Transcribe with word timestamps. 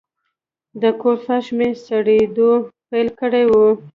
د 0.81 0.83
کور 1.01 1.15
فرش 1.25 1.47
مې 1.57 1.69
سړېدو 1.85 2.51
پیل 2.89 3.07
کړی 3.19 3.43
و. 3.49 3.53